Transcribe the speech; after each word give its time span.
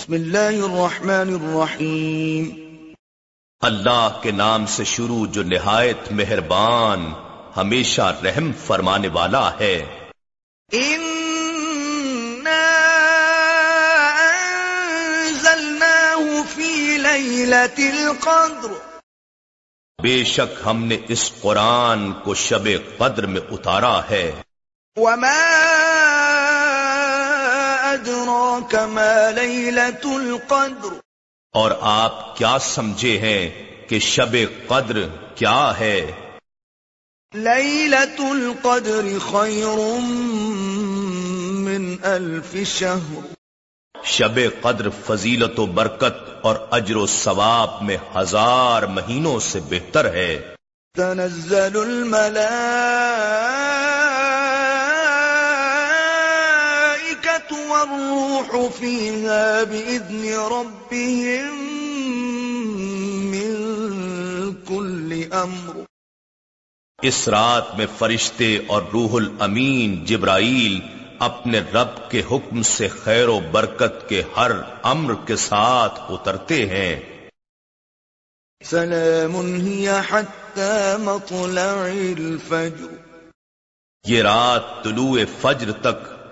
بسم 0.00 0.12
اللہ 0.12 0.38
الرحمن 0.38 1.10
الرحیم۔ 1.10 2.50
اللہ 3.60 4.20
کے 4.22 4.30
نام 4.30 4.66
سے 4.66 4.84
شروع 4.84 5.26
جو 5.26 5.42
نہایت 5.42 6.12
مہربان 6.12 7.12
ہمیشہ 7.56 8.20
رحم 8.24 8.50
فرمانے 8.66 9.08
والا 9.08 9.58
ہے۔ 9.58 10.08
انزلناه 10.72 11.34
في 16.54 16.96
ليلة 16.96 17.98
القدر۔ 17.98 18.72
بے 20.02 20.24
شک 20.24 20.66
ہم 20.66 20.84
نے 20.84 20.96
اس 21.08 21.32
قرآن 21.40 22.12
کو 22.12 22.34
شب 22.34 22.68
قدر 22.98 23.26
میں 23.26 23.40
اتارا 23.50 24.00
ہے۔ 24.10 24.32
وما 24.96 25.49
ادراك 27.90 28.74
ما 28.74 29.30
ليلة 29.30 30.04
القدر. 30.04 30.92
اور 31.52 31.70
آپ 31.80 32.36
کیا 32.36 32.58
سمجھے 32.58 33.18
ہیں 33.18 33.50
کہ 33.88 33.98
شب 33.98 34.36
قدر 34.66 35.04
کیا 35.34 35.78
ہے؟ 35.78 36.12
ليلة 37.34 38.30
القدر 38.30 39.30
خير 39.30 39.98
من 41.58 41.96
ألف 42.04 42.56
شهر. 42.66 43.34
شب 44.04 44.40
قدر 44.60 44.88
فضیلت 45.06 45.60
و 45.60 45.66
برکت 45.66 46.28
اور 46.42 46.56
اجر 46.70 46.96
و 46.96 47.06
ثواب 47.06 47.82
میں 47.82 47.96
ہزار 48.16 48.82
مہینوں 48.82 49.40
سے 49.40 49.60
بہتر 49.68 50.14
ہے۔ 50.14 50.54
تنزل 50.96 51.72
الملائكة 51.74 53.89
والروح 57.52 58.70
فيها 58.70 59.64
بإذن 59.64 60.34
ربهم 60.34 61.54
من 63.30 63.54
كل 64.68 65.24
أمر 65.32 65.80
اس 67.02 67.28
رات 67.28 67.74
میں 67.74 67.86
فرشتے 67.98 68.58
اور 68.66 68.82
روح 68.92 69.10
الامین 69.14 70.04
جبرائیل 70.04 70.80
اپنے 71.18 71.60
رب 71.60 72.10
کے 72.10 72.22
حکم 72.30 72.62
سے 72.62 72.88
خیر 72.88 73.28
و 73.28 73.40
برکت 73.40 74.08
کے 74.08 74.22
ہر 74.36 74.50
امر 74.82 75.14
کے 75.26 75.36
ساتھ 75.36 76.00
اترتے 76.08 76.68
ہیں۔ 76.68 77.00
سلام 78.64 79.36
هي 79.66 80.00
حتى 80.10 80.96
مطلع 80.98 81.70
الفجر 81.82 82.96
یہ 84.04 84.22
رات 84.22 84.84
طلوع 84.84 85.18
فجر 85.40 85.72
تک 85.72 86.19